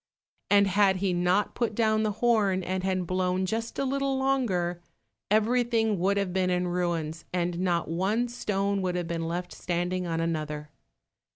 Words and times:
And 0.49 0.65
had 0.65 0.95
he 0.95 1.13
not 1.13 1.53
put 1.53 1.75
down 1.75 2.01
the 2.01 2.13
horn 2.23 2.63
and 2.63 2.83
had 2.83 3.05
blown 3.05 3.45
just 3.45 3.77
a 3.77 3.85
little 3.85 4.17
longer, 4.17 4.81
everything 5.29 5.99
would 5.99 6.17
have 6.17 6.33
been 6.33 6.49
in 6.49 6.67
ruins, 6.69 7.23
and 7.31 7.59
not 7.59 7.87
one 7.87 8.27
stone 8.27 8.81
would 8.81 8.95
have 8.95 9.07
been 9.07 9.27
left 9.27 9.51
standing 9.53 10.07
on 10.07 10.19
another. 10.19 10.71